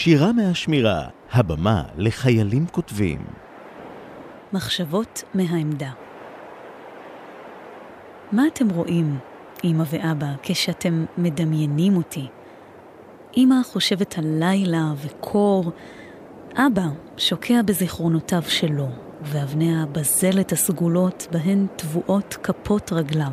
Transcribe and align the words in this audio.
שירה 0.00 0.32
מהשמירה, 0.32 1.08
הבמה 1.32 1.82
לחיילים 1.96 2.66
כותבים. 2.66 3.18
מחשבות 4.52 5.22
מהעמדה. 5.34 5.90
מה 8.32 8.42
אתם 8.46 8.68
רואים, 8.68 9.18
אמא 9.64 9.84
ואבא, 9.90 10.26
כשאתם 10.42 11.04
מדמיינים 11.18 11.96
אותי? 11.96 12.26
אמא 13.36 13.54
חושבת 13.64 14.18
על 14.18 14.24
לילה 14.26 14.92
וקור, 14.96 15.72
אבא 16.56 16.86
שוקע 17.16 17.62
בזיכרונותיו 17.62 18.42
שלו, 18.48 18.88
ואבני 19.22 19.82
הבזלת 19.82 20.52
הסגולות 20.52 21.26
בהן 21.32 21.66
טבועות 21.76 22.36
כפות 22.42 22.92
רגליו. 22.92 23.32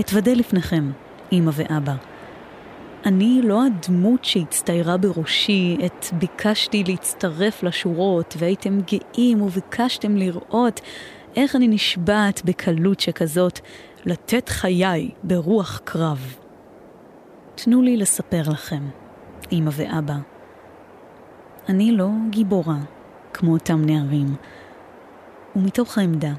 אתוודה 0.00 0.32
לפניכם, 0.32 0.90
אמא 1.32 1.50
ואבא. 1.54 2.17
אני 3.06 3.40
לא 3.44 3.62
הדמות 3.66 4.24
שהצטיירה 4.24 4.96
בראשי, 4.96 5.76
עת 5.80 6.10
ביקשתי 6.12 6.84
להצטרף 6.84 7.62
לשורות, 7.62 8.34
והייתם 8.38 8.78
גאים 8.80 9.42
וביקשתם 9.42 10.16
לראות 10.16 10.80
איך 11.36 11.56
אני 11.56 11.68
נשבעת 11.68 12.44
בקלות 12.44 13.00
שכזאת 13.00 13.60
לתת 14.04 14.48
חיי 14.48 15.10
ברוח 15.22 15.80
קרב. 15.84 16.36
תנו 17.54 17.82
לי 17.82 17.96
לספר 17.96 18.42
לכם, 18.50 18.82
אמא 19.52 19.70
ואבא. 19.72 20.16
אני 21.68 21.92
לא 21.92 22.08
גיבורה 22.30 22.78
כמו 23.32 23.52
אותם 23.52 23.84
נערים, 23.84 24.34
ומתוך 25.56 25.98
העמדה 25.98 26.32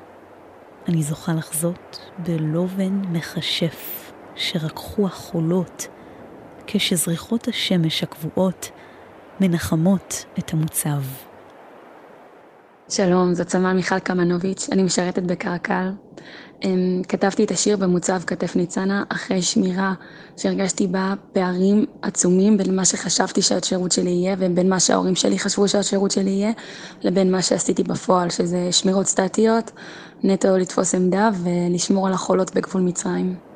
אני 0.88 1.04
זוכה 1.04 1.34
לחזות 1.34 2.12
בלובן 2.18 3.02
מכשף 3.12 4.12
שרקחו 4.36 5.06
החולות 5.06 5.88
כשזריחות 6.72 7.48
השמש 7.48 8.04
הקבועות 8.04 8.70
מנחמות 9.40 10.26
את 10.40 10.54
המוצב. 10.54 11.02
שלום, 12.90 13.34
זאת 13.34 13.50
סמל 13.50 13.74
מיכל 13.74 14.00
קמנוביץ', 14.00 14.68
אני 14.72 14.84
משרתת 14.84 15.24
בקרקל. 15.24 15.90
אמ, 16.64 17.02
כתבתי 17.08 17.44
את 17.44 17.52
השיר 17.52 17.78
במוצב 17.78 18.22
כתף 18.28 18.56
ניצנה 18.56 19.04
אחרי 19.10 19.42
שמירה 19.42 19.94
שהרגשתי 20.38 20.88
בה 20.88 21.14
פערים 21.34 21.86
עצומים 22.02 22.58
בין 22.58 22.76
מה 22.76 22.86
שחשבתי 22.86 23.42
שהשירות 23.42 23.92
שלי 23.92 24.10
יהיה 24.10 24.36
ובין 24.40 24.70
מה 24.70 24.80
שההורים 24.80 25.16
שלי 25.16 25.40
חשבו 25.40 25.68
שהשירות 25.68 26.12
שלי 26.12 26.30
יהיה 26.30 26.52
לבין 27.04 27.32
מה 27.32 27.42
שעשיתי 27.42 27.84
בפועל 27.84 28.30
שזה 28.30 28.72
שמירות 28.72 29.06
סטטיות, 29.06 29.72
נטו 30.24 30.58
לתפוס 30.58 30.96
עמדה 30.96 31.30
ולשמור 31.44 32.08
על 32.08 32.14
החולות 32.14 32.56
בגבול 32.56 32.82
מצרים. 32.82 33.49